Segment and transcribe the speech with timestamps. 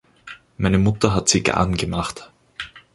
[0.57, 2.31] Meine Mutter hat Zigarren gemacht.